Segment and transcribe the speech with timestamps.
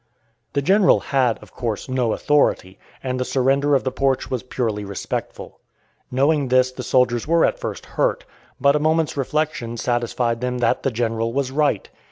[0.53, 4.83] The General had, of course, no authority, and the surrender of the porch was purely
[4.83, 5.59] respectful.
[6.09, 8.25] Knowing this the soldiers were at first hurt,
[8.59, 11.87] but a moment's reflection satisfied them that the General was right.